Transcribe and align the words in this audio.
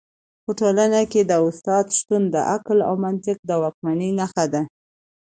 په 0.43 0.51
ټولنه 0.59 0.99
کي 1.11 1.21
د 1.25 1.31
استاد 1.47 1.85
شتون 1.97 2.21
د 2.29 2.35
عقل 2.53 2.77
او 2.89 2.93
منطق 3.05 3.37
د 3.49 3.51
واکمنۍ 3.61 4.09
نښه 4.19 4.45
ده. 4.53 4.61